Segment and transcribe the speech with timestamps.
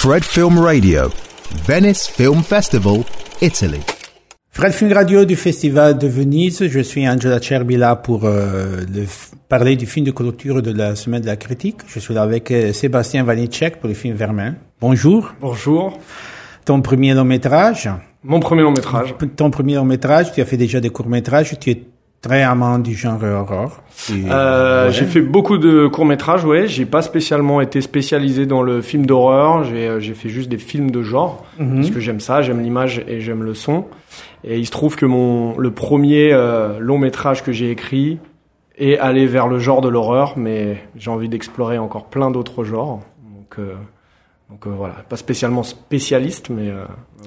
[0.00, 1.10] Fred Film Radio,
[1.66, 3.04] Venice Film Festival,
[3.40, 3.80] Italy.
[4.52, 6.68] Fred Film Radio du Festival de Venise.
[6.68, 9.06] Je suis Angela Cerbila pour euh, le
[9.48, 11.78] parler du film de clôture de la Semaine de la Critique.
[11.88, 14.54] Je suis là avec euh, Sébastien Vanicek pour le film Vermin.
[14.80, 15.34] Bonjour.
[15.40, 15.98] Bonjour.
[16.64, 17.90] Ton premier long métrage.
[18.22, 19.16] Mon premier long métrage.
[19.34, 20.30] Ton premier long métrage.
[20.32, 21.58] Tu as fait déjà des courts métrages.
[21.58, 21.82] Tu es
[22.20, 23.82] très amant du genre horreur.
[24.10, 24.92] Euh, ouais.
[24.92, 26.66] J'ai fait beaucoup de courts métrages, ouais.
[26.66, 29.64] J'ai pas spécialement été spécialisé dans le film d'horreur.
[29.64, 31.76] J'ai euh, fait juste des films de genre Mhm.
[31.76, 33.84] parce que j'aime ça, j'aime l'image et j'aime le son.
[34.44, 38.18] Et il se trouve que mon le premier euh, long métrage que j'ai écrit
[38.76, 43.00] est allé vers le genre de l'horreur, mais j'ai envie d'explorer encore plein d'autres genres.
[43.24, 43.74] Donc euh,
[44.50, 46.84] donc euh, voilà, pas spécialement spécialiste, mais euh,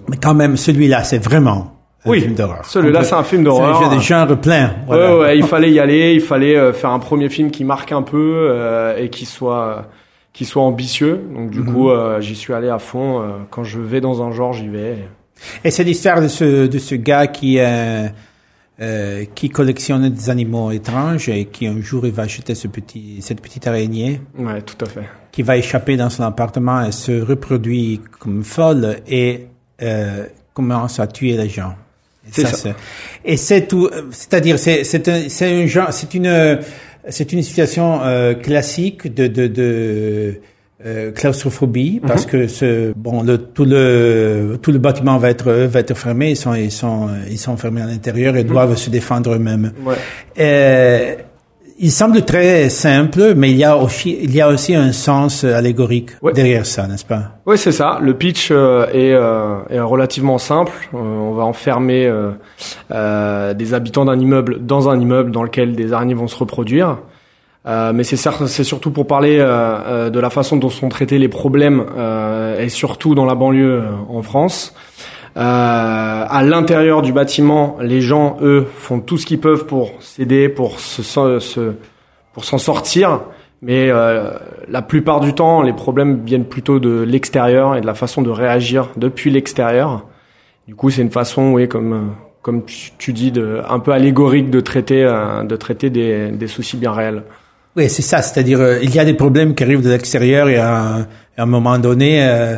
[0.10, 2.66] Mais quand même, celui-là, c'est vraiment un Oui, film d'horreur.
[2.66, 3.82] celui-là, c'est un film d'horreur.
[3.84, 4.73] C'est des genres pleins.
[4.88, 5.16] Voilà.
[5.16, 7.91] Ouais, ouais, il fallait y aller, il fallait euh, faire un premier film qui marque
[7.91, 9.88] un peu euh, et qui soit
[10.34, 11.20] qui soit ambitieux.
[11.36, 11.74] Donc du Mhm.
[11.74, 13.22] coup, euh, j'y suis allé à fond.
[13.50, 14.98] quand je vais dans un genre, j'y vais.
[15.63, 18.08] Et c'est l'histoire de ce, de ce gars qui, euh,
[19.36, 23.41] qui collectionne des animaux étranges et qui un jour il va acheter ce petit, cette
[23.41, 25.04] petite araignée Ouais, tout à fait.
[25.32, 29.48] qui va échapper dans son appartement et se reproduit comme folle et
[30.54, 31.76] commence à tuer les gens.
[32.27, 32.55] Et C'est ça.
[32.55, 32.76] c'est-
[33.26, 36.60] Et c'est tout, c'est-à-dire c'est c'est un, c'est un genre, c'est une
[37.10, 40.40] c'est une situation euh, classique de de, de
[40.86, 42.08] euh, claustrophobie Mhm.
[42.08, 46.32] parce que ce bon le tout le tout le bâtiment va être va être fermé
[46.32, 49.74] ils sont ils sont ils sont fermés à l'intérieur et doivent se défendre eux-mêmes.
[49.84, 49.96] Ouais.
[50.40, 51.16] Euh,
[51.82, 55.43] il semble très simple, mais il y a aussi, il y a aussi un sens
[55.43, 56.32] euh, allégorique Ouais.
[56.32, 57.40] derrière ça, n'est-ce pas?
[57.46, 57.98] Ouais, c'est ça.
[58.01, 60.71] Le pitch euh, est, euh, est relativement simple.
[60.93, 62.32] Euh, on va enfermer euh,
[62.91, 67.00] euh, des habitants d'un immeuble dans un immeuble dans lequel des araignées vont se reproduire.
[67.68, 71.29] Euh, mais c'est certes- c'est surtout pour parler de la façon dont sont traités les
[71.29, 74.74] problèmes euh, et surtout dans la banlieue en France.
[75.38, 80.50] Euh, à l'intérieur du bâtiment, les gens, eux, font tout ce qu'ils peuvent pour s'aider,
[80.50, 81.74] pour se, se-
[82.34, 83.22] pour s'en sortir.
[83.62, 84.31] Mais euh,
[84.68, 88.30] la plupart du temps, les problèmes viennent plutôt de l'extérieur et de la façon de
[88.30, 90.06] réagir depuis l'extérieur.
[90.68, 92.00] Du coup, c'est une façon, oui, comme euh,
[92.42, 96.75] comme tu, dis, de, un peu allégorique de traiter euh, de traiter des, des soucis
[96.75, 97.22] bien réels.
[97.78, 98.22] Oui, c'est ça.
[98.24, 101.02] C'est-à-dire, euh, il y a des problèmes qui arrivent de l'extérieur et à, un-
[101.38, 102.56] à un moment donné, euh,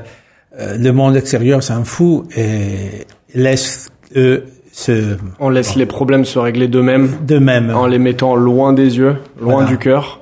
[0.58, 6.68] le monde extérieur s'en fout et laisse eux se On laisse les problèmes se régler
[6.68, 7.72] d'eux-mêmes d'eux-mêmes.
[7.76, 9.68] en les mettant loin des yeux, loin Voilà.
[9.70, 10.20] du cœur.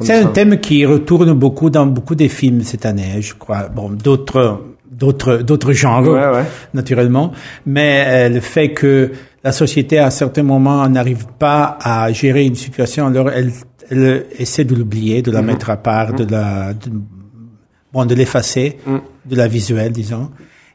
[0.00, 3.68] C'est un thème qui retourne beaucoup dans beaucoup des films cette année, je crois.
[3.74, 4.60] Bon, d'autres
[4.90, 6.02] d'autres d'autres genres.
[6.06, 6.44] Ouais, ouais.
[6.74, 7.32] naturellement,
[7.64, 9.10] mais euh, le fait que
[9.44, 13.50] la société à certains moments n'arrive pas à gérer une situation, alors elle,
[13.90, 15.46] elle essaie de l'oublier, de la Mhm.
[15.46, 16.90] mettre à part, de la de,
[17.92, 19.00] bon de l'effacer Mhm.
[19.28, 20.30] De la visuelle, disons.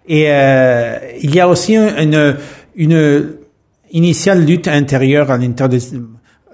[0.07, 2.35] Et euh, il y a aussi un- une
[2.75, 3.33] une
[3.91, 5.79] initiale lutte intérieure à l'intérieur de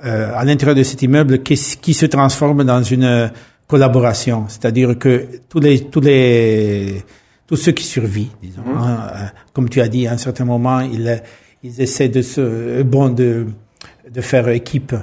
[0.05, 3.31] euh, à l'intérieur de cet immeuble qui, qui se transforme dans une
[3.67, 7.03] collaboration, c'est-à-dire que tous les tous les
[7.47, 9.17] tous ceux qui survivent, disons, hein, euh,
[9.53, 11.21] comme tu as dit, à un certain moment, ils
[11.63, 13.45] ils essaient de se bon de
[14.13, 14.93] de faire équipe.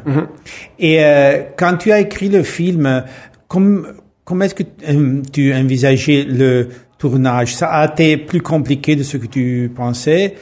[0.79, 3.05] Et euh, quand tu as écrit le film,
[3.49, 3.87] comme
[4.25, 6.69] comment est-ce que euh, tu envisageais le
[6.99, 7.55] tournage?
[7.55, 10.35] Ça a été plus compliqué de ce que tu pensais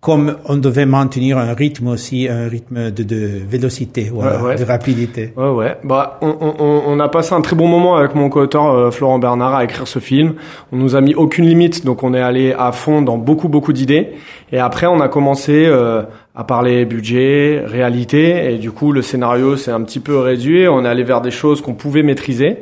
[0.00, 4.54] comme on devait maintenir un rythme aussi, un rythme de, de vélocité, voilà, Ouais, ouais.
[4.56, 5.32] de rapidité.
[5.36, 5.76] Ouais, ouais.
[5.82, 9.18] Bah, on, on, on- a passé un très bon moment avec mon co-auteur euh, Florent
[9.18, 10.34] Bernard à écrire ce film.
[10.72, 13.72] On nous a mis aucune limite, donc on est allé à fond dans beaucoup, beaucoup
[13.72, 14.10] d'idées.
[14.52, 16.02] Et après, on a commencé euh,
[16.36, 20.68] à parler budget, réalité, et du coup, le scénario s'est un petit peu réduit.
[20.68, 22.58] On est allé vers des choses qu'on pouvait maîtriser.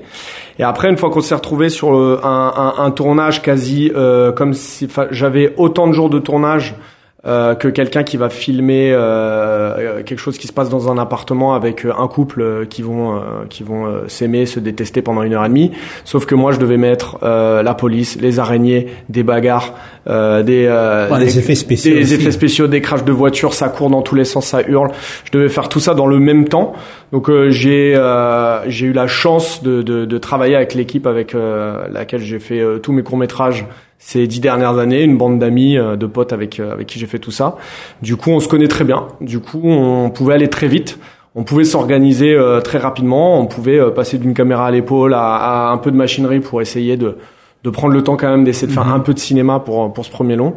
[0.59, 4.33] Et après, une fois qu'on s'est retrouvé sur le- un, un, un tournage quasi euh,
[4.33, 6.75] comme si j'avais autant de jours de tournage
[7.25, 11.54] euh, que quelqu'un qui va filmer euh, quelque chose qui se passe dans un appartement
[11.54, 15.22] avec euh, un couple euh, qui vont euh, qui vont euh, s'aimer, se détester pendant
[15.22, 15.72] une heure et demie.
[16.04, 19.74] Sauf que moi, je devais mettre euh, la police, les araignées, des bagarres,
[20.07, 22.15] euh, des, euh, des effets spéciaux des aussi.
[22.15, 24.91] effets spéciaux, des crashs de voitures, ça court dans tous les sens, ça hurle.
[25.24, 26.74] Je devais faire tout ça dans le même temps.
[27.12, 31.34] Donc euh, j'ai euh, j'ai eu la chance de, de, de travailler avec l'équipe avec
[31.34, 33.65] euh, laquelle j'ai fait euh, tous mes courts métrages
[34.07, 37.07] ces dix dernières années, une bande d'amis, euh, de potes avec euh, avec qui j'ai
[37.07, 37.57] fait tout ça.
[38.03, 39.09] Du coup, on se connaît très bien.
[39.21, 41.01] Du coup, on pouvait aller très vite.
[41.35, 43.41] On pouvait s'organiser euh, très rapidement.
[43.41, 46.63] On pouvait euh, passer d'une caméra à l'épaule à, à un peu de machinerie pour
[46.63, 47.17] essayer de
[47.65, 50.05] de prendre le temps quand même d'essayer de faire un peu de cinéma pour pour
[50.05, 50.55] ce premier long.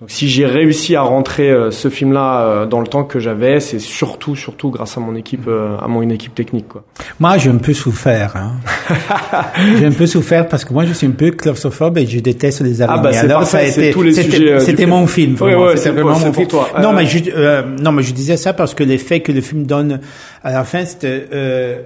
[0.00, 3.60] Donc si j'ai réussi à rentrer euh, ce film-là euh, dans le temps que j'avais,
[3.60, 6.68] c'est surtout, surtout grâce à mon équipe, euh, à mon équipe technique.
[6.68, 6.84] Quoi.
[7.18, 8.34] Moi, j'ai un peu souffert.
[8.34, 8.52] Hein.
[9.78, 12.62] j'ai un peu souffert parce que moi, je suis un peu claustrophobe et je déteste
[12.62, 12.98] les araignées.
[12.98, 15.34] Ah bah c'est Alors, parfait, ça a été, tous les c'était, sujets, euh, mon film.
[15.34, 15.64] Vraiment.
[15.64, 16.46] ouais, C'était c'est vraiment mon film.
[16.48, 16.70] toi.
[16.80, 19.42] Non, Euh, mais je, euh, non, mais je disais ça parce que l'effet que le
[19.42, 20.00] film donne
[20.42, 21.82] à la fin, c'était, euh,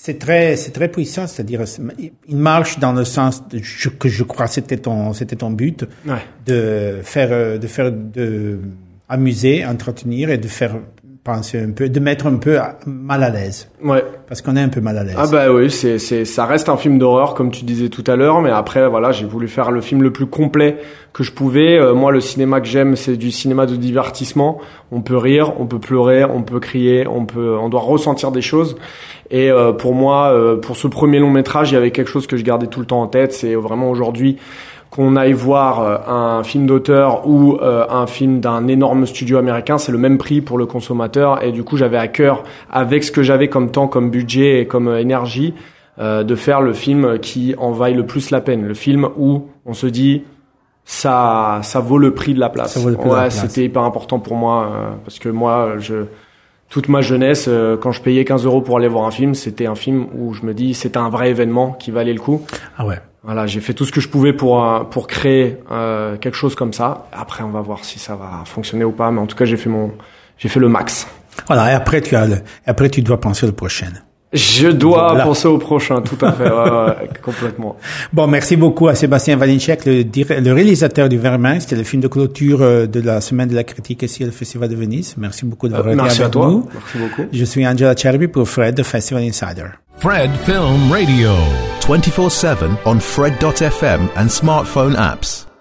[0.00, 1.26] c'est très, c'est très puissant.
[1.26, 1.82] C'est-à-dire, c'est-
[2.28, 5.84] il marche dans le sens de- je- que je crois c'était ton, c'était ton but
[6.06, 6.22] Ouais.
[6.46, 8.60] de faire, euh, de faire, de
[9.08, 10.76] amuser, entretenir et de faire
[11.28, 13.68] penser un peu, de mettre un peu mal à l'aise.
[13.84, 14.02] Ouais.
[14.26, 15.16] Parce qu'on est un peu mal à l'aise.
[15.18, 18.16] Ah bah oui, c'est c'est ça reste un film d'horreur comme tu disais tout à
[18.16, 20.78] l'heure, mais après voilà, j'ai voulu faire le film le plus complet
[21.12, 21.78] que je pouvais.
[21.78, 24.58] Euh, moi, le cinéma que j'aime, c'est du cinéma de divertissement.
[24.90, 28.42] On peut rire, on peut pleurer, on peut crier, on peut, on doit ressentir des
[28.42, 28.76] choses.
[29.30, 32.26] Et euh, pour moi, euh, pour ce premier long métrage, il y avait quelque chose
[32.26, 33.32] que je gardais tout le temps en tête.
[33.32, 34.38] C'est vraiment aujourd'hui
[34.90, 39.78] qu'on aille voir euh, un film d'auteur ou euh, un film d'un énorme studio américain,
[39.78, 41.42] c'est le même prix pour le consommateur.
[41.42, 44.66] Et du coup, j'avais à cœur, avec ce que j'avais comme temps, comme budget et
[44.66, 45.54] comme énergie,
[45.98, 48.66] euh, de faire le film qui en vaille le plus la peine.
[48.66, 50.24] Le film où on se dit
[50.84, 52.76] ça, ça vaut le prix de la place.
[52.76, 56.06] Ouais, c'était hyper important pour moi parce que moi, je
[56.68, 59.66] toute ma jeunesse, euh, quand je payais 15 euros pour aller voir un film, c'était
[59.66, 62.42] un film où je me dis c'était un vrai événement qui valait le coup.
[62.76, 62.98] Ah ouais.
[63.28, 66.54] Voilà, j'ai fait tout ce que je pouvais pour euh, pour créer euh, quelque chose
[66.54, 67.08] comme ça.
[67.12, 69.58] Après, on va voir si ça va fonctionner ou pas, mais en tout cas, j'ai
[69.58, 69.92] fait mon
[70.38, 71.06] j'ai fait le max.
[71.46, 71.70] Voilà.
[71.70, 73.92] Et après, tu as le, après, tu dois penser au prochain.
[74.32, 75.24] Je dois Voilà.
[75.24, 77.76] penser au prochain, tout à fait, ouais, ouais, complètement.
[78.12, 81.58] Bon, merci beaucoup à Sébastien Valinchek, le, réalisateur du Vermin.
[81.60, 84.68] C'était le film de clôture euh, de la semaine de la critique ici au Festival
[84.68, 85.14] de Venise.
[85.16, 86.68] Merci beaucoup d'avoir Euh, été merci avec à toi, nous.
[86.74, 87.28] merci beaucoup.
[87.32, 89.64] Je suis Angela Cherby pour Fred de Festival Insider.
[89.98, 91.30] Fred Film Radio.
[91.88, 95.47] 24 7 on Fred.fm and smartphone apps.